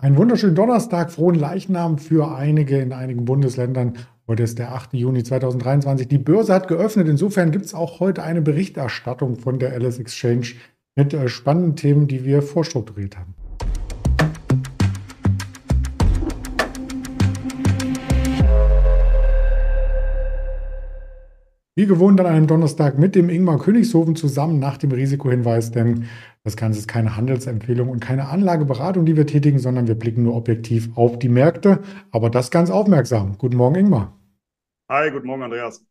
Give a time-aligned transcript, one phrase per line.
[0.00, 3.94] Einen wunderschönen Donnerstag, frohen Leichnam für einige in einigen Bundesländern.
[4.28, 4.94] Heute ist der 8.
[4.94, 6.06] Juni 2023.
[6.06, 7.08] Die Börse hat geöffnet.
[7.08, 10.52] Insofern gibt es auch heute eine Berichterstattung von der Alice Exchange
[10.94, 13.34] mit äh, spannenden Themen, die wir vorstrukturiert haben.
[21.74, 26.06] Wie gewohnt an einem Donnerstag mit dem Ingmar Königshofen zusammen nach dem Risikohinweis, denn
[26.48, 30.34] das Ganze ist keine Handelsempfehlung und keine Anlageberatung, die wir tätigen, sondern wir blicken nur
[30.34, 31.80] objektiv auf die Märkte,
[32.10, 33.36] aber das ganz aufmerksam.
[33.36, 34.18] Guten Morgen, Ingmar.
[34.88, 35.84] Hi, guten Morgen, Andreas.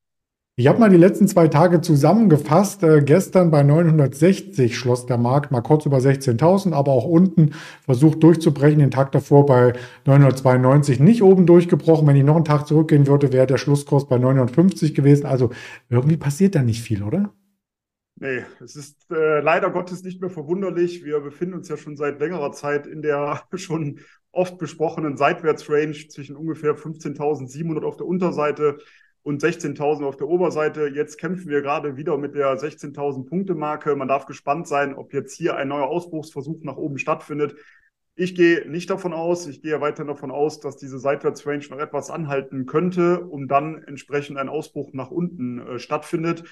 [0.56, 2.82] Ich habe mal die letzten zwei Tage zusammengefasst.
[2.82, 7.52] Äh, gestern bei 960 schloss der Markt mal kurz über 16.000, aber auch unten
[7.86, 8.80] versucht durchzubrechen.
[8.80, 9.74] Den Tag davor bei
[10.06, 12.08] 992 nicht oben durchgebrochen.
[12.08, 15.28] Wenn ich noch einen Tag zurückgehen würde, wäre der Schlusskurs bei 950 gewesen.
[15.28, 15.52] Also
[15.90, 17.32] irgendwie passiert da nicht viel, oder?
[18.20, 21.06] Nee, es ist äh, leider Gottes nicht mehr verwunderlich.
[21.06, 24.00] Wir befinden uns ja schon seit längerer Zeit in der schon
[24.32, 28.80] oft besprochenen Seitwärtsrange zwischen ungefähr 15.700 auf der Unterseite
[29.22, 30.88] und 16.000 auf der Oberseite.
[30.88, 33.96] Jetzt kämpfen wir gerade wieder mit der 16.000 Punkte Marke.
[33.96, 37.56] Man darf gespannt sein, ob jetzt hier ein neuer Ausbruchsversuch nach oben stattfindet.
[38.16, 42.09] Ich gehe nicht davon aus, ich gehe weiterhin davon aus, dass diese Seitwärtsrange noch etwas
[42.09, 46.44] anhalten könnte, um dann entsprechend ein Ausbruch nach unten äh, stattfindet.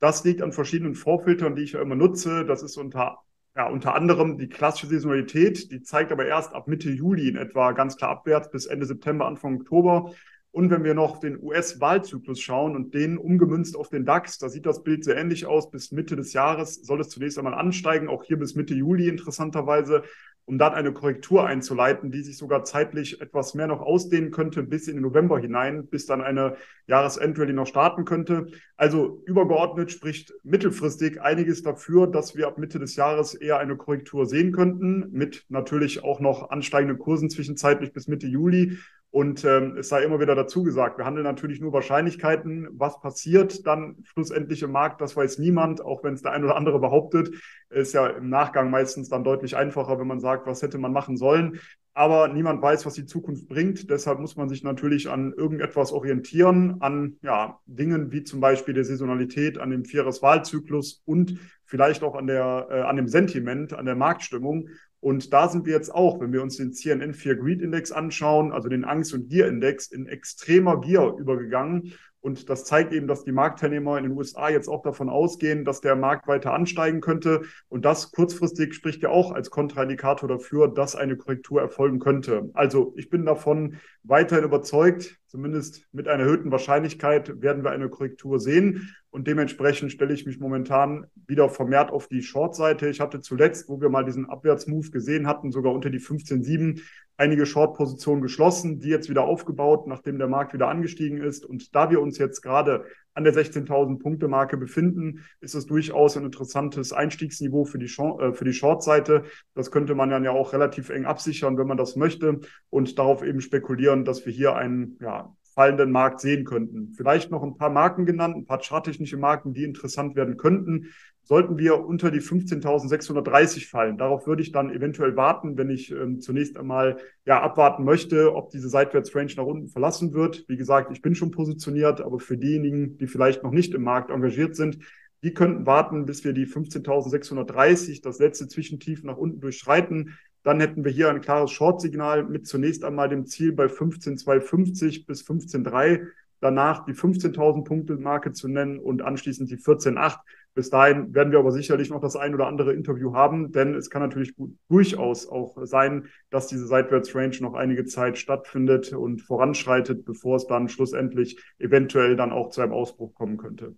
[0.00, 2.44] Das liegt an verschiedenen Vorfiltern, die ich ja immer nutze.
[2.44, 3.18] Das ist unter,
[3.54, 5.70] ja, unter anderem die klassische Saisonalität.
[5.70, 9.26] Die zeigt aber erst ab Mitte Juli in etwa ganz klar abwärts bis Ende September,
[9.26, 10.14] Anfang Oktober.
[10.52, 14.66] Und wenn wir noch den US-Wahlzyklus schauen und den umgemünzt auf den DAX, da sieht
[14.66, 15.70] das Bild sehr ähnlich aus.
[15.70, 20.02] Bis Mitte des Jahres soll es zunächst einmal ansteigen, auch hier bis Mitte Juli interessanterweise,
[20.46, 24.88] um dann eine Korrektur einzuleiten, die sich sogar zeitlich etwas mehr noch ausdehnen könnte bis
[24.88, 26.56] in den November hinein, bis dann eine
[26.88, 28.48] Jahresendrallye noch starten könnte.
[28.76, 34.26] Also übergeordnet spricht mittelfristig einiges dafür, dass wir ab Mitte des Jahres eher eine Korrektur
[34.26, 38.78] sehen könnten, mit natürlich auch noch ansteigenden Kursen zwischenzeitlich bis Mitte Juli.
[39.12, 42.68] Und ähm, es sei immer wieder dazu gesagt, wir handeln natürlich nur Wahrscheinlichkeiten.
[42.72, 46.56] Was passiert dann schlussendlich im Markt, das weiß niemand, auch wenn es der ein oder
[46.56, 47.34] andere behauptet.
[47.70, 51.16] Ist ja im Nachgang meistens dann deutlich einfacher, wenn man sagt, was hätte man machen
[51.16, 51.58] sollen.
[51.92, 53.90] Aber niemand weiß, was die Zukunft bringt.
[53.90, 58.84] Deshalb muss man sich natürlich an irgendetwas orientieren, an ja, Dingen wie zum Beispiel der
[58.84, 63.96] Saisonalität, an dem Vieres-Wahlzyklus und vielleicht auch an, der, äh, an dem Sentiment, an der
[63.96, 64.68] Marktstimmung.
[65.00, 68.52] Und da sind wir jetzt auch, wenn wir uns den CNN 4 Greed Index anschauen,
[68.52, 71.94] also den Angst- und Gier-Index, in extremer Gier übergegangen.
[72.20, 75.80] Und das zeigt eben, dass die Marktteilnehmer in den USA jetzt auch davon ausgehen, dass
[75.80, 77.42] der Markt weiter ansteigen könnte.
[77.68, 82.50] Und das kurzfristig spricht ja auch als Kontraindikator dafür, dass eine Korrektur erfolgen könnte.
[82.52, 88.40] Also ich bin davon weiterhin überzeugt, zumindest mit einer erhöhten Wahrscheinlichkeit werden wir eine Korrektur
[88.40, 88.92] sehen.
[89.10, 92.88] Und dementsprechend stelle ich mich momentan wieder vermehrt auf die Short-Seite.
[92.88, 96.80] Ich hatte zuletzt, wo wir mal diesen Abwärtsmove gesehen hatten, sogar unter die 15,7
[97.16, 101.44] einige Short-Positionen geschlossen, die jetzt wieder aufgebaut, nachdem der Markt wieder angestiegen ist.
[101.44, 106.16] Und da wir uns jetzt gerade an der 16.000 Punkte Marke befinden, ist es durchaus
[106.16, 109.24] ein interessantes Einstiegsniveau für die, äh, für die Short-Seite.
[109.54, 113.22] Das könnte man dann ja auch relativ eng absichern, wenn man das möchte und darauf
[113.22, 116.94] eben spekulieren, dass wir hier einen ja, fallenden Markt sehen könnten.
[116.96, 120.86] Vielleicht noch ein paar Marken genannt, ein paar charttechnische Marken, die interessant werden könnten.
[121.22, 126.18] Sollten wir unter die 15.630 fallen, darauf würde ich dann eventuell warten, wenn ich ähm,
[126.18, 130.46] zunächst einmal ja abwarten möchte, ob diese Seitwärtsrange nach unten verlassen wird.
[130.48, 134.10] Wie gesagt, ich bin schon positioniert, aber für diejenigen, die vielleicht noch nicht im Markt
[134.10, 134.78] engagiert sind,
[135.22, 140.16] die könnten warten, bis wir die 15.630, das letzte Zwischentief nach unten durchschreiten.
[140.42, 145.22] Dann hätten wir hier ein klares Short-Signal mit zunächst einmal dem Ziel bei 15.250 bis
[145.22, 146.06] 15.3,
[146.40, 150.18] danach die 15.000 Punkte Marke zu nennen und anschließend die 14.8.
[150.54, 153.88] Bis dahin werden wir aber sicherlich noch das ein oder andere Interview haben, denn es
[153.88, 160.04] kann natürlich gut, durchaus auch sein, dass diese Seitwärtsrange noch einige Zeit stattfindet und voranschreitet,
[160.04, 163.76] bevor es dann schlussendlich eventuell dann auch zu einem Ausbruch kommen könnte.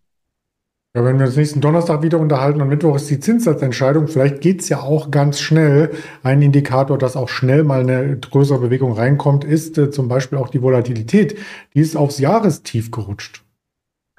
[0.95, 4.69] Ja, wenn wir uns nächsten Donnerstag wieder unterhalten und Mittwoch ist die Zinssatzentscheidung, vielleicht geht's
[4.69, 5.91] ja auch ganz schnell.
[6.23, 10.51] Ein Indikator, dass auch schnell mal eine größere Bewegung reinkommt, ist äh, zum Beispiel auch
[10.51, 11.39] die Volatilität.
[11.75, 13.42] Die ist aufs Jahrestief gerutscht.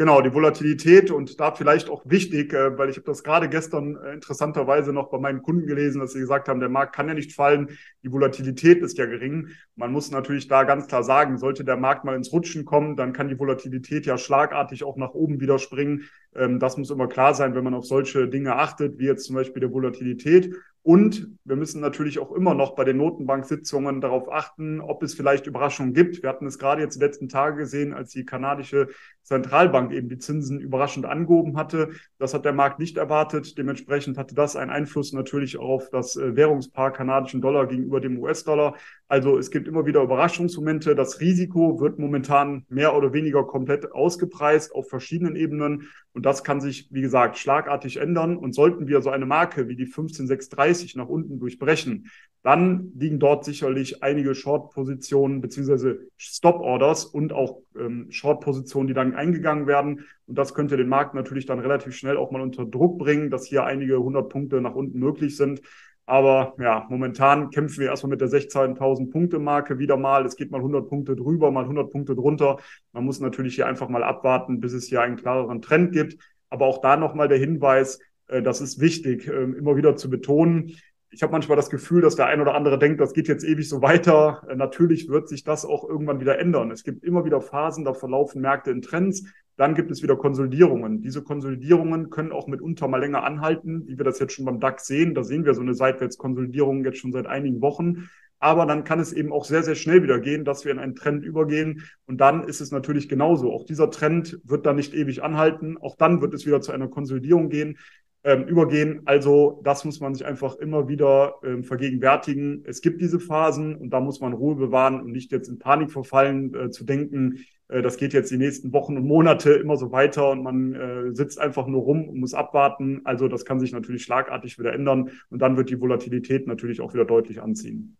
[0.03, 3.95] Genau, die Volatilität und da vielleicht auch wichtig, äh, weil ich habe das gerade gestern
[3.95, 7.13] äh, interessanterweise noch bei meinen Kunden gelesen, dass sie gesagt haben, der Markt kann ja
[7.13, 7.69] nicht fallen,
[8.03, 9.47] die Volatilität ist ja gering.
[9.77, 13.13] Man muss natürlich da ganz klar sagen, sollte der Markt mal ins Rutschen kommen, dann
[13.13, 16.03] kann die Volatilität ja schlagartig auch nach oben wieder springen.
[16.35, 19.37] Ähm, das muss immer klar sein, wenn man auf solche Dinge achtet, wie jetzt zum
[19.37, 20.53] Beispiel der Volatilität.
[20.83, 25.47] Und wir müssen natürlich auch immer noch bei den Notenbank-Sitzungen darauf achten, ob es vielleicht
[25.47, 26.21] Überraschungen gibt.
[26.21, 28.89] Wir hatten es gerade jetzt die letzten Tage gesehen, als die kanadische
[29.23, 31.91] Zentralbank eben die Zinsen überraschend angehoben hatte.
[32.17, 33.57] Das hat der Markt nicht erwartet.
[33.57, 38.75] Dementsprechend hatte das einen Einfluss natürlich auf das äh, Währungspaar kanadischen Dollar gegenüber dem US-Dollar.
[39.13, 40.95] Also es gibt immer wieder Überraschungsmomente.
[40.95, 45.89] Das Risiko wird momentan mehr oder weniger komplett ausgepreist auf verschiedenen Ebenen.
[46.13, 48.35] Und das kann sich, wie gesagt, schlagartig ändern.
[48.35, 52.09] Und sollten wir so eine Marke wie die 15630 nach unten durchbrechen,
[52.41, 59.67] dann liegen dort sicherlich einige Short-Positionen beziehungsweise Stop-Orders und auch ähm, Short-Positionen, die dann eingegangen
[59.67, 60.05] werden.
[60.25, 63.45] Und das könnte den Markt natürlich dann relativ schnell auch mal unter Druck bringen, dass
[63.45, 65.61] hier einige hundert Punkte nach unten möglich sind.
[66.05, 70.25] Aber ja, momentan kämpfen wir erstmal mit der 16.000 Punkte Marke wieder mal.
[70.25, 72.59] Es geht mal 100 Punkte drüber, mal 100 Punkte drunter.
[72.91, 76.17] Man muss natürlich hier einfach mal abwarten, bis es hier einen klareren Trend gibt.
[76.49, 80.75] Aber auch da nochmal der Hinweis, äh, das ist wichtig, ähm, immer wieder zu betonen
[81.13, 83.69] ich habe manchmal das Gefühl, dass der ein oder andere denkt, das geht jetzt ewig
[83.69, 84.41] so weiter.
[84.49, 86.71] Äh, natürlich wird sich das auch irgendwann wieder ändern.
[86.71, 89.23] Es gibt immer wieder Phasen, da verlaufen Märkte in Trends.
[89.55, 91.01] Dann gibt es wieder Konsolidierungen.
[91.01, 94.87] Diese Konsolidierungen können auch mitunter mal länger anhalten, wie wir das jetzt schon beim DAX
[94.87, 95.13] sehen.
[95.13, 98.09] Da sehen wir so eine Seitwärtskonsolidierung jetzt schon seit einigen Wochen.
[98.39, 100.95] Aber dann kann es eben auch sehr, sehr schnell wieder gehen, dass wir in einen
[100.95, 101.83] Trend übergehen.
[102.07, 103.53] Und dann ist es natürlich genauso.
[103.53, 105.77] Auch dieser Trend wird dann nicht ewig anhalten.
[105.77, 107.77] Auch dann wird es wieder zu einer Konsolidierung gehen
[108.23, 109.01] ähm, übergehen.
[109.05, 112.63] Also das muss man sich einfach immer wieder ähm, vergegenwärtigen.
[112.65, 115.91] Es gibt diese Phasen und da muss man Ruhe bewahren und nicht jetzt in Panik
[115.91, 120.31] verfallen, äh, zu denken, das geht jetzt die nächsten Wochen und Monate immer so weiter
[120.31, 123.01] und man äh, sitzt einfach nur rum und muss abwarten.
[123.03, 126.93] Also das kann sich natürlich schlagartig wieder ändern und dann wird die Volatilität natürlich auch
[126.93, 127.97] wieder deutlich anziehen.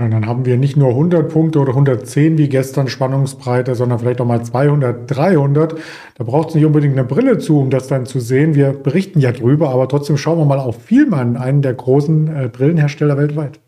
[0.00, 4.20] Und dann haben wir nicht nur 100 Punkte oder 110 wie gestern Spannungsbreite, sondern vielleicht
[4.22, 5.78] auch mal 200, 300.
[6.16, 8.54] Da braucht es nicht unbedingt eine Brille zu, um das dann zu sehen.
[8.54, 12.48] Wir berichten ja drüber, aber trotzdem schauen wir mal auf Vielmann, einen der großen äh,
[12.48, 13.60] Brillenhersteller weltweit.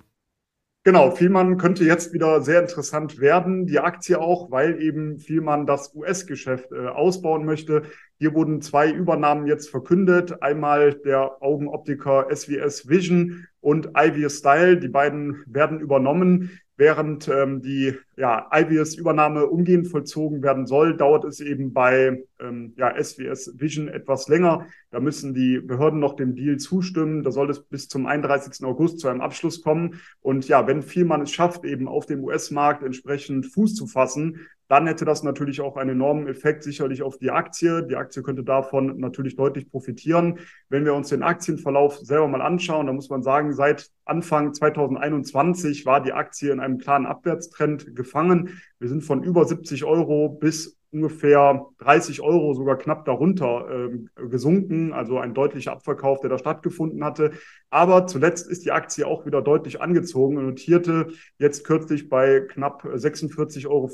[0.85, 5.95] Genau, Vielmann könnte jetzt wieder sehr interessant werden, die Aktie auch, weil eben Vielmann das
[5.95, 7.83] US-Geschäft äh, ausbauen möchte.
[8.19, 10.43] Hier wurden zwei Übernahmen jetzt verkündet.
[10.43, 14.77] Einmal der Augenoptiker SWS Vision und Ivy Style.
[14.77, 16.51] Die beiden werden übernommen.
[16.77, 22.95] Während ähm, die ja, IBS-Übernahme umgehend vollzogen werden soll, dauert es eben bei ähm, ja,
[23.03, 24.67] SWS Vision etwas länger.
[24.93, 27.25] Da müssen die Behörden noch dem Deal zustimmen.
[27.25, 28.65] Da soll es bis zum 31.
[28.65, 30.01] August zu einem Abschluss kommen.
[30.21, 34.39] Und ja, wenn viel man es schafft, eben auf dem US-Markt entsprechend Fuß zu fassen,
[34.73, 37.83] dann hätte das natürlich auch einen enormen Effekt sicherlich auf die Aktie.
[37.87, 40.39] Die Aktie könnte davon natürlich deutlich profitieren.
[40.71, 45.85] Wenn wir uns den Aktienverlauf selber mal anschauen, dann muss man sagen, seit Anfang 2021
[45.85, 48.12] war die Aktie in einem klaren Abwärtstrend gefangen.
[48.15, 54.93] Wir sind von über 70 Euro bis ungefähr 30 Euro, sogar knapp darunter äh, gesunken,
[54.93, 57.33] also ein deutlicher Abverkauf, der da stattgefunden hatte.
[57.71, 62.85] Aber zuletzt ist die Aktie auch wieder deutlich angezogen und notierte jetzt kürzlich bei knapp
[62.85, 63.89] 46,50 Euro.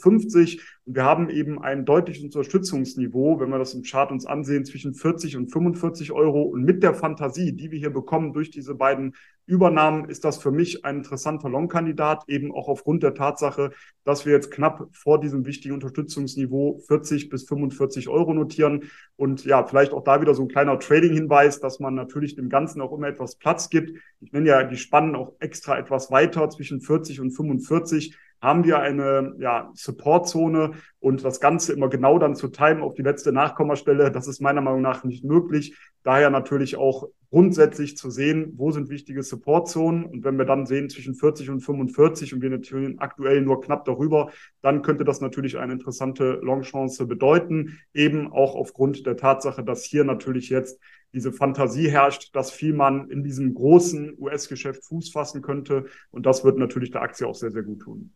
[0.89, 4.95] Und wir haben eben ein deutliches Unterstützungsniveau, wenn wir das im Chart uns ansehen, zwischen
[4.95, 6.45] 40 und 45 Euro.
[6.45, 9.15] Und mit der Fantasie, die wir hier bekommen durch diese beiden
[9.45, 13.73] Übernahmen, ist das für mich ein interessanter Long-Kandidat, eben auch aufgrund der Tatsache,
[14.05, 18.85] dass wir jetzt knapp vor diesem wichtigen Unterstützungsniveau 40 bis 45 Euro notieren.
[19.17, 22.81] Und ja, vielleicht auch da wieder so ein kleiner Trading-Hinweis, dass man natürlich dem Ganzen
[22.81, 23.93] auch immer etwas Platz gibt.
[24.21, 28.79] Ich nenne ja die Spannen auch extra etwas weiter zwischen 40 und 45 haben wir
[28.81, 34.11] eine ja, Supportzone und das Ganze immer genau dann zu timen auf die letzte Nachkommastelle,
[34.11, 35.77] das ist meiner Meinung nach nicht möglich.
[36.03, 40.89] Daher natürlich auch grundsätzlich zu sehen, wo sind wichtige Supportzonen und wenn wir dann sehen
[40.89, 44.31] zwischen 40 und 45 und wir natürlich aktuell nur knapp darüber,
[44.63, 50.05] dann könnte das natürlich eine interessante Longchance bedeuten, eben auch aufgrund der Tatsache, dass hier
[50.05, 50.81] natürlich jetzt
[51.13, 56.45] diese Fantasie herrscht, dass viel man in diesem großen US-Geschäft Fuß fassen könnte und das
[56.45, 58.13] wird natürlich der Aktie auch sehr, sehr gut tun.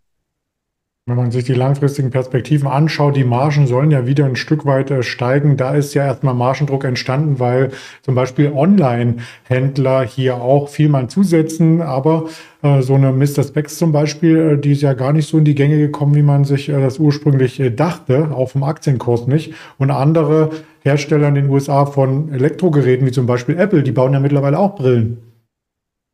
[1.07, 4.93] Wenn man sich die langfristigen Perspektiven anschaut, die Margen sollen ja wieder ein Stück weit
[4.93, 5.57] äh, steigen.
[5.57, 11.83] Da ist ja erstmal Margendruck entstanden, weil zum Beispiel Online-Händler hier auch viel mal zusetzen.
[11.83, 12.29] Aber
[12.63, 13.43] äh, so eine Mr.
[13.43, 16.23] Specs zum Beispiel, äh, die ist ja gar nicht so in die Gänge gekommen, wie
[16.23, 19.55] man sich äh, das ursprünglich äh, dachte, auch vom Aktienkurs nicht.
[19.79, 20.51] Und andere
[20.85, 24.77] Hersteller in den USA von Elektrogeräten, wie zum Beispiel Apple, die bauen ja mittlerweile auch
[24.77, 25.19] Brillen.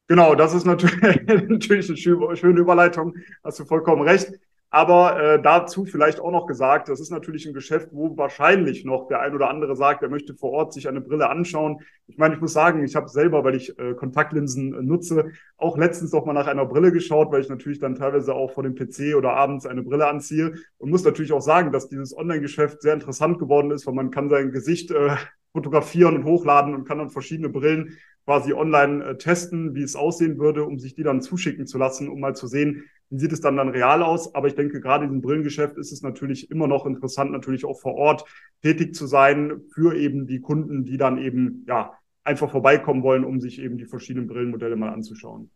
[0.08, 0.98] Genau, das ist natürlich,
[1.46, 3.12] natürlich eine schöne Überleitung.
[3.44, 4.32] Hast du vollkommen recht.
[4.70, 9.08] Aber äh, dazu vielleicht auch noch gesagt, das ist natürlich ein Geschäft, wo wahrscheinlich noch
[9.08, 11.80] der ein oder andere sagt, er möchte vor Ort sich eine Brille anschauen.
[12.06, 15.78] Ich meine, ich muss sagen, ich habe selber, weil ich äh, Kontaktlinsen äh, nutze, auch
[15.78, 18.74] letztens doch mal nach einer Brille geschaut, weil ich natürlich dann teilweise auch vor dem
[18.74, 22.92] PC oder abends eine Brille anziehe und muss natürlich auch sagen, dass dieses Online-Geschäft sehr
[22.92, 25.16] interessant geworden ist, weil man kann sein Gesicht äh,
[25.52, 27.96] fotografieren und hochladen und kann dann verschiedene Brillen
[28.28, 32.10] quasi online äh, testen, wie es aussehen würde, um sich die dann zuschicken zu lassen,
[32.10, 34.34] um mal zu sehen, wie sieht es dann dann real aus?
[34.34, 37.80] Aber ich denke, gerade in diesem Brillengeschäft ist es natürlich immer noch interessant, natürlich auch
[37.80, 38.26] vor Ort
[38.60, 43.40] tätig zu sein für eben die Kunden, die dann eben, ja, einfach vorbeikommen wollen, um
[43.40, 45.50] sich eben die verschiedenen Brillenmodelle mal anzuschauen.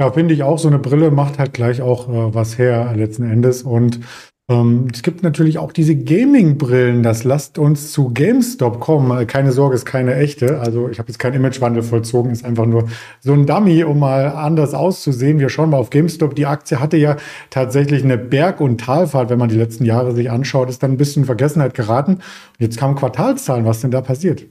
[0.00, 0.58] Ja, finde ich auch.
[0.58, 3.62] So eine Brille macht halt gleich auch äh, was her letzten Endes.
[3.62, 4.00] Und
[4.50, 7.04] ähm, es gibt natürlich auch diese Gaming-Brillen.
[7.04, 9.16] Das lasst uns zu GameStop kommen.
[9.16, 10.58] Äh, keine Sorge, ist keine echte.
[10.58, 12.32] Also ich habe jetzt keinen Imagewandel vollzogen.
[12.32, 12.88] Ist einfach nur
[13.20, 15.38] so ein Dummy, um mal anders auszusehen.
[15.38, 16.34] Wir schauen mal auf GameStop.
[16.34, 17.16] Die Aktie hatte ja
[17.50, 20.68] tatsächlich eine Berg- und Talfahrt, wenn man die letzten Jahre sich anschaut.
[20.68, 22.18] Ist dann ein bisschen in Vergessenheit geraten.
[22.58, 23.64] Jetzt kamen Quartalszahlen.
[23.64, 24.44] Was denn da passiert?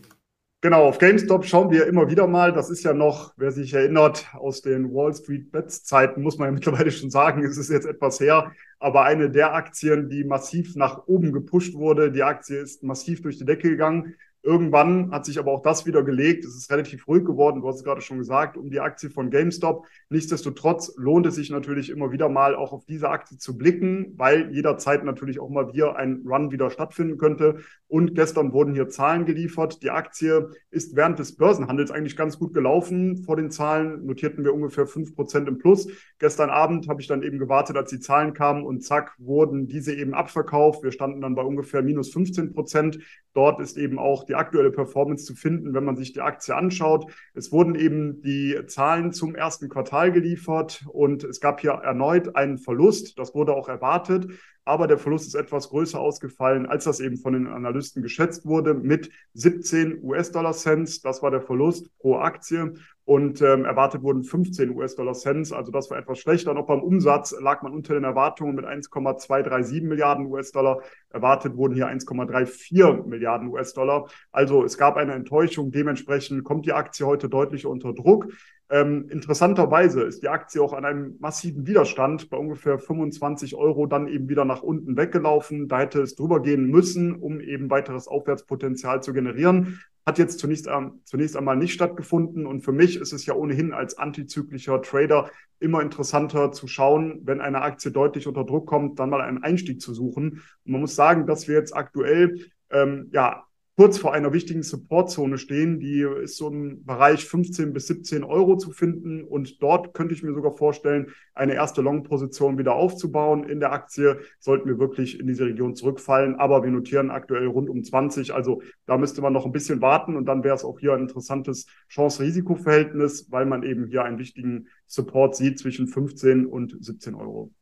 [0.61, 2.51] Genau, auf GameStop schauen wir immer wieder mal.
[2.51, 6.49] Das ist ja noch, wer sich erinnert, aus den Wall Street Bets Zeiten, muss man
[6.49, 8.51] ja mittlerweile schon sagen, es ist jetzt etwas her.
[8.77, 13.37] Aber eine der Aktien, die massiv nach oben gepusht wurde, die Aktie ist massiv durch
[13.37, 14.15] die Decke gegangen.
[14.41, 16.45] Irgendwann hat sich aber auch das wieder gelegt.
[16.45, 19.29] Es ist relativ ruhig geworden, du hast es gerade schon gesagt, um die Aktie von
[19.29, 19.85] GameStop.
[20.09, 24.53] Nichtsdestotrotz lohnt es sich natürlich immer wieder mal auch auf diese Aktie zu blicken, weil
[24.53, 27.57] jederzeit natürlich auch mal hier ein Run wieder stattfinden könnte.
[27.87, 29.83] Und gestern wurden hier Zahlen geliefert.
[29.83, 33.17] Die Aktie ist während des Börsenhandels eigentlich ganz gut gelaufen.
[33.17, 35.89] Vor den Zahlen notierten wir ungefähr fünf Prozent im Plus.
[36.17, 39.93] Gestern Abend habe ich dann eben gewartet, als die Zahlen kamen und zack, wurden diese
[39.93, 40.83] eben abverkauft.
[40.83, 42.99] Wir standen dann bei ungefähr minus 15 Prozent.
[43.33, 47.11] Dort ist eben auch die aktuelle Performance zu finden, wenn man sich die Aktie anschaut.
[47.33, 52.57] Es wurden eben die Zahlen zum ersten Quartal geliefert und es gab hier erneut einen
[52.57, 53.19] Verlust.
[53.19, 54.27] Das wurde auch erwartet
[54.69, 58.75] aber der Verlust ist etwas größer ausgefallen, als das eben von den Analysten geschätzt wurde,
[58.75, 61.01] mit 17 US-Dollar-Cents.
[61.01, 65.53] Das war der Verlust pro Aktie und ähm, erwartet wurden 15 US-Dollar-Cents.
[65.53, 66.53] Also das war etwas schlechter.
[66.53, 70.83] Noch beim Umsatz lag man unter den Erwartungen mit 1,237 Milliarden US-Dollar.
[71.09, 74.07] Erwartet wurden hier 1,34 Milliarden US-Dollar.
[74.31, 75.71] Also es gab eine Enttäuschung.
[75.71, 78.27] Dementsprechend kommt die Aktie heute deutlich unter Druck.
[78.71, 84.07] Ähm, interessanterweise ist die Aktie auch an einem massiven Widerstand bei ungefähr 25 Euro dann
[84.07, 85.67] eben wieder nach unten weggelaufen.
[85.67, 89.81] Da hätte es drüber gehen müssen, um eben weiteres Aufwärtspotenzial zu generieren.
[90.05, 92.45] Hat jetzt zunächst, äh, zunächst einmal nicht stattgefunden.
[92.45, 97.41] Und für mich ist es ja ohnehin als antizyklischer Trader immer interessanter zu schauen, wenn
[97.41, 100.43] eine Aktie deutlich unter Druck kommt, dann mal einen Einstieg zu suchen.
[100.63, 103.48] Und man muss sagen, dass wir jetzt aktuell ähm, ja
[103.79, 105.79] kurz vor einer wichtigen Supportzone stehen.
[105.79, 109.23] Die ist so im Bereich 15 bis 17 Euro zu finden.
[109.23, 114.19] Und dort könnte ich mir sogar vorstellen, eine erste Long-Position wieder aufzubauen in der Aktie.
[114.39, 116.35] Sollten wir wirklich in diese Region zurückfallen.
[116.35, 118.33] Aber wir notieren aktuell rund um 20.
[118.33, 120.17] Also da müsste man noch ein bisschen warten.
[120.17, 124.67] Und dann wäre es auch hier ein interessantes Chance-Risiko-Verhältnis, weil man eben hier einen wichtigen
[124.87, 127.53] Support sieht zwischen 15 und 17 Euro.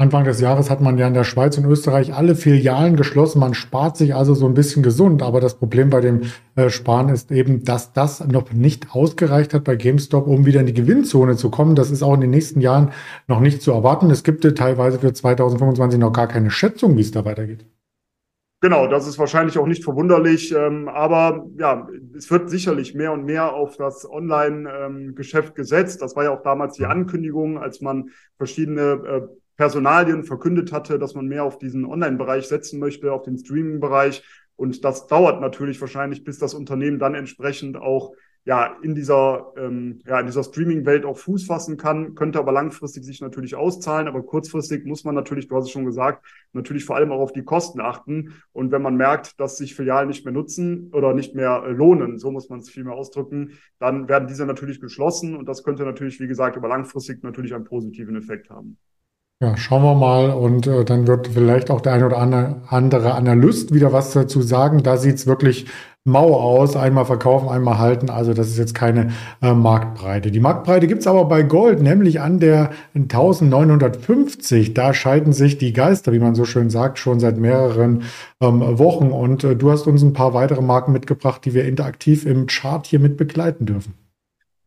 [0.00, 3.40] Anfang des Jahres hat man ja in der Schweiz und Österreich alle Filialen geschlossen.
[3.40, 5.24] Man spart sich also so ein bisschen gesund.
[5.24, 6.22] Aber das Problem bei dem
[6.54, 10.66] äh, Sparen ist eben, dass das noch nicht ausgereicht hat bei GameStop, um wieder in
[10.66, 11.74] die Gewinnzone zu kommen.
[11.74, 12.92] Das ist auch in den nächsten Jahren
[13.26, 14.08] noch nicht zu erwarten.
[14.12, 17.66] Es gibt teilweise für 2025 noch gar keine Schätzung, wie es da weitergeht.
[18.60, 23.24] Genau, das ist wahrscheinlich auch nicht verwunderlich, ähm, aber ja, es wird sicherlich mehr und
[23.24, 26.02] mehr auf das Online-Geschäft ähm, gesetzt.
[26.02, 29.28] Das war ja auch damals die Ankündigung, als man verschiedene äh,
[29.58, 34.22] Personalien verkündet hatte, dass man mehr auf diesen Online-Bereich setzen möchte, auf den Streaming-Bereich.
[34.54, 38.12] Und das dauert natürlich wahrscheinlich, bis das Unternehmen dann entsprechend auch
[38.44, 43.04] ja in dieser ähm, ja in dieser Streaming-Welt auch Fuß fassen kann, könnte aber langfristig
[43.04, 44.06] sich natürlich auszahlen.
[44.06, 47.32] Aber kurzfristig muss man natürlich, du hast es schon gesagt, natürlich vor allem auch auf
[47.32, 48.34] die Kosten achten.
[48.52, 52.18] Und wenn man merkt, dass sich Filialen nicht mehr nutzen oder nicht mehr äh, lohnen,
[52.18, 56.20] so muss man es vielmehr ausdrücken, dann werden diese natürlich geschlossen und das könnte natürlich,
[56.20, 58.78] wie gesagt, über langfristig natürlich einen positiven Effekt haben.
[59.40, 63.72] Ja, schauen wir mal und äh, dann wird vielleicht auch der ein oder andere Analyst
[63.72, 64.82] wieder was dazu sagen.
[64.82, 65.66] Da sieht's wirklich
[66.04, 66.74] mau aus.
[66.74, 68.10] Einmal verkaufen, einmal halten.
[68.10, 70.32] Also das ist jetzt keine äh, Marktbreite.
[70.32, 74.74] Die Marktbreite gibt's aber bei Gold, nämlich an der 1950.
[74.74, 78.02] Da scheiden sich die Geister, wie man so schön sagt, schon seit mehreren
[78.40, 79.12] ähm, Wochen.
[79.12, 82.84] Und äh, du hast uns ein paar weitere Marken mitgebracht, die wir interaktiv im Chart
[82.88, 84.07] hier mit begleiten dürfen.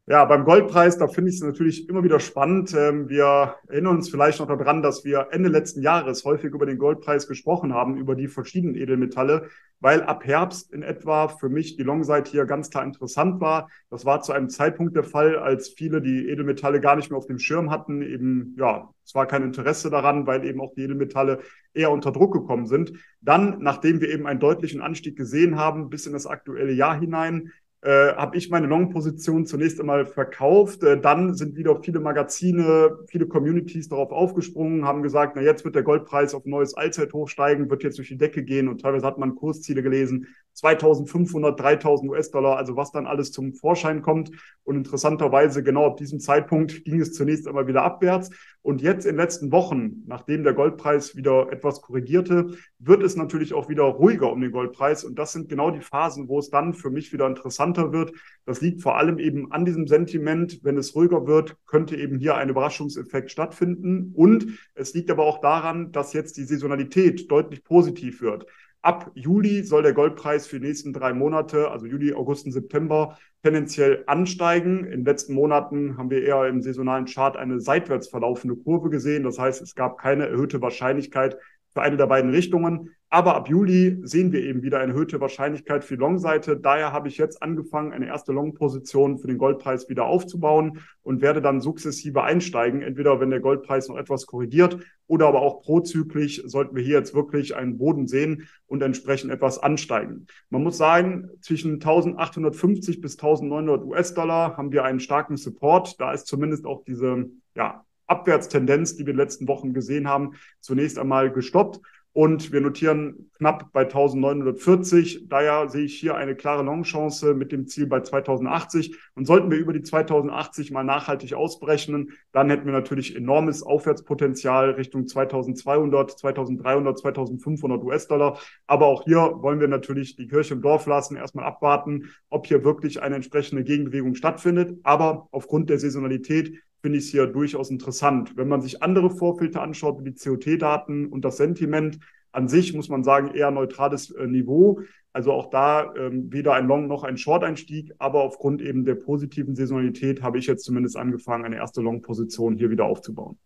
[0.08, 2.74] Ja, beim Goldpreis, da finde ich es natürlich immer wieder spannend.
[2.76, 6.80] Ähm, wir erinnern uns vielleicht noch daran, dass wir Ende letzten Jahres häufig über den
[6.80, 11.84] Goldpreis gesprochen haben, über die verschiedenen Edelmetalle, weil ab Herbst in etwa für mich die
[11.84, 13.70] Longseite hier ganz klar interessant war.
[13.92, 17.28] Das war zu einem Zeitpunkt der Fall, als viele die Edelmetalle gar nicht mehr auf
[17.28, 18.02] dem Schirm hatten.
[18.02, 21.40] Eben, ja, es war kein Interesse daran, weil eben auch die Edelmetalle
[21.76, 22.92] eher unter Druck gekommen sind.
[23.22, 27.52] Dann, nachdem wir eben einen deutlichen Anstieg gesehen haben, bis in das aktuelle Jahr hinein,
[27.84, 30.84] äh, habe ich meine Long-Position zunächst einmal verkauft.
[30.84, 35.74] Äh, dann sind wieder viele Magazine, viele Communities darauf aufgesprungen, haben gesagt, na jetzt wird
[35.74, 39.18] der Goldpreis auf neues Allzeithoch steigen, wird jetzt durch die Decke gehen und teilweise hat
[39.18, 44.32] man Kursziele gelesen 2500, 3000 US-Dollar, also was dann alles zum Vorschein kommt.
[44.64, 48.30] Und interessanterweise genau ab diesem Zeitpunkt ging es zunächst einmal wieder abwärts.
[48.62, 53.54] Und jetzt in den letzten Wochen, nachdem der Goldpreis wieder etwas korrigierte, wird es natürlich
[53.54, 55.04] auch wieder ruhiger um den Goldpreis.
[55.04, 57.26] Und das sind genau die Phasen, wo es dann für mich wieder
[57.72, 58.14] interessanter wird.
[58.46, 60.60] Das liegt vor allem eben an diesem Sentiment.
[60.64, 64.12] Wenn es ruhiger wird, könnte eben hier ein Überraschungseffekt stattfinden.
[64.14, 68.46] Und es liegt aber auch daran, dass jetzt die Saisonalität deutlich positiv wird.
[68.84, 73.16] Ab Juli soll der Goldpreis für die nächsten drei Monate, also Juli, August und September,
[73.44, 74.86] tendenziell ansteigen.
[74.86, 79.24] In den letzten Monaten haben wir eher im saisonalen Chart eine seitwärts verlaufende Kurve gesehen.
[79.24, 81.38] Das heißt, es gab keine erhöhte Wahrscheinlichkeit
[81.74, 82.92] für eine der beiden Richtungen.
[83.14, 86.56] Aber ab Juli sehen wir eben wieder eine erhöhte Wahrscheinlichkeit für die Long-Seite.
[86.56, 91.42] Daher habe ich jetzt angefangen, eine erste Long-Position für den Goldpreis wieder aufzubauen und werde
[91.42, 92.82] dann sukzessive einsteigen.
[92.82, 97.14] Entweder wenn der Goldpreis noch etwas korrigiert oder aber auch prozyklisch sollten wir hier jetzt
[97.14, 100.28] wirklich einen Boden sehen und entsprechend etwas ansteigen.
[100.50, 106.00] Man muss sagen, zwischen 1850 bis 1900 US-Dollar haben wir einen starken Support.
[106.00, 110.34] Da ist zumindest auch diese, ja, Abwärtstendenz, die wir in den letzten Wochen gesehen haben,
[110.60, 111.80] zunächst einmal gestoppt.
[112.14, 115.30] Und wir notieren knapp bei 1940.
[115.30, 118.98] Daher sehe ich hier eine klare Longchance mit dem Ziel bei 2080.
[119.16, 124.72] Und sollten wir über die 2080 mal nachhaltig ausbrechen, dann hätten wir natürlich enormes Aufwärtspotenzial
[124.72, 128.40] Richtung 2200, 2300, 2500 US-Dollar.
[128.68, 132.66] Aber auch hier wollen wir natürlich die Kirche im Dorf lassen, erstmal abwarten, ob hier
[132.66, 134.78] wirklich eine entsprechende Gegenbewegung stattfindet.
[134.84, 138.36] Aber aufgrund der Saisonalität finde ich es hier durchaus interessant.
[138.36, 142.00] Wenn man sich andere Vorfilter anschaut, wie die COT-Daten und das Sentiment,
[142.32, 144.80] an sich muss man sagen, eher neutrales äh, Niveau.
[145.14, 149.56] Also auch da ähm, weder ein Long noch ein Short-Einstieg, aber aufgrund eben der positiven
[149.56, 153.38] Saisonalität habe ich jetzt zumindest angefangen, eine erste Long-Position hier wieder aufzubauen.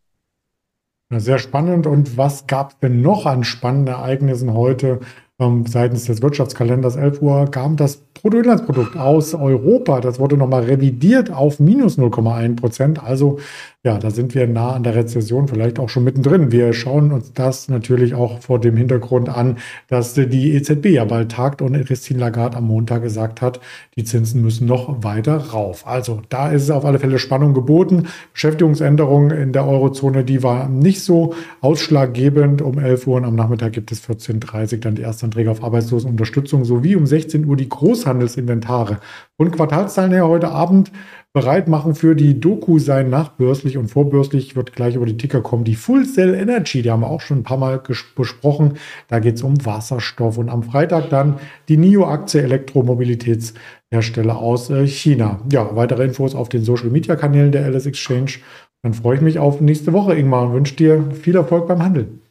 [1.12, 1.88] sehr spannend.
[1.88, 5.00] Und was gab es denn noch an spannenden Ereignissen heute?
[5.40, 10.02] ähm, seitens des Wirtschaftskalenders 11 Uhr kam das Bruttoinlandsprodukt aus Europa.
[10.02, 13.04] Das wurde nochmal revidiert auf minus 0,1 Prozent.
[13.04, 13.40] Also
[13.86, 16.52] ja, da sind wir nah an der Rezession, vielleicht auch schon mittendrin.
[16.52, 19.58] Wir schauen uns das natürlich auch vor dem Hintergrund an,
[19.90, 23.60] dass die EZB ja bald tagt und Christine Lagarde am Montag gesagt hat,
[23.96, 25.86] die Zinsen müssen noch weiter rauf.
[25.86, 28.08] Also da ist auf alle Fälle Spannung geboten.
[28.34, 32.64] Beschäftigungsänderungen in der Eurozone, die war nicht so ausschlaggebend.
[32.64, 36.66] Um 11 Uhr und am Nachmittag gibt es 14.30 Uhr dann die Erstanträge auf Arbeitslosenunterstützung
[36.66, 37.70] sowie um 16 Uhr die
[38.06, 39.00] Großhandelsinventare.
[39.38, 40.92] Und Quartalszahlen her heute Abend
[41.34, 45.66] bereit machen für die Doku sein nachbörslich und vorbörslich wird gleich über die Ticker kommen.
[45.66, 47.82] Die Full Cell Energy, die haben wir auch schon ein paar Mal
[48.16, 48.76] besprochen.
[49.10, 51.36] Da geht es um Wasserstoff und am Freitag dann
[51.68, 55.42] die NIO-Aktie Elektromobilitätshersteller aus äh, China.
[55.52, 58.36] Ja, weitere Infos auf den Social Media Kanälen der LS Exchange.
[58.82, 62.22] Dann freue ich mich auf nächste Woche, Ingmar, und wünsche dir viel Erfolg beim Handeln.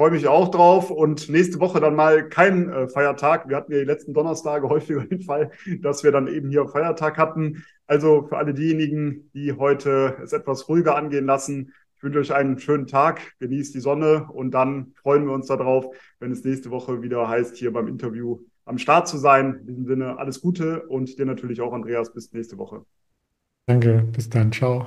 [0.00, 3.50] Freue mich auch drauf und nächste Woche dann mal kein äh, Feiertag.
[3.50, 5.50] Wir hatten ja die letzten Donnerstage häufiger den Fall,
[5.82, 7.66] dass wir dann eben hier Feiertag hatten.
[7.86, 12.58] Also für alle diejenigen, die heute es etwas ruhiger angehen lassen, ich wünsche euch einen
[12.58, 17.02] schönen Tag, genießt die Sonne und dann freuen wir uns darauf, wenn es nächste Woche
[17.02, 19.56] wieder heißt, hier beim Interview am Start zu sein.
[19.60, 22.86] In diesem Sinne alles Gute und dir natürlich auch, Andreas, bis nächste Woche.
[23.66, 24.86] Danke, bis dann, ciao.